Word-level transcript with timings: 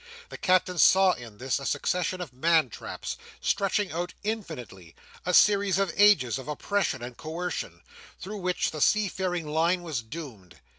The 0.29 0.37
Captain 0.39 0.79
saw 0.79 1.11
in 1.11 1.37
this 1.37 1.59
a 1.59 1.65
succession 1.67 2.21
of 2.21 2.33
man 2.33 2.69
traps 2.71 3.17
stretching 3.39 3.91
out 3.91 4.15
infinitely; 4.23 4.95
a 5.27 5.31
series 5.31 5.77
of 5.77 5.93
ages 5.95 6.39
of 6.39 6.47
oppression 6.47 7.03
and 7.03 7.15
coercion, 7.15 7.83
through 8.19 8.37
which 8.37 8.71
the 8.71 8.81
seafaring 8.81 9.47
line 9.47 9.83
was 9.83 10.01
doomed. 10.01 10.57